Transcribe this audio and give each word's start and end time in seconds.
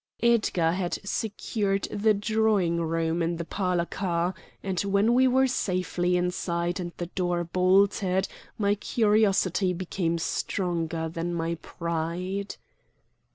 Edgar 0.23 0.71
had 0.71 0.97
secured 1.07 1.83
the 1.91 2.15
drawing 2.15 2.81
room 2.81 3.21
in 3.21 3.37
the 3.37 3.45
parlor 3.45 3.85
car, 3.85 4.33
and 4.63 4.79
when 4.81 5.13
we 5.13 5.27
were 5.27 5.45
safely 5.45 6.17
inside 6.17 6.79
and 6.79 6.91
the 6.97 7.05
door 7.05 7.43
bolted 7.43 8.27
my 8.57 8.73
curiosity 8.73 9.73
became 9.73 10.17
stronger 10.17 11.07
than 11.07 11.35
my 11.35 11.53
pride. 11.61 12.55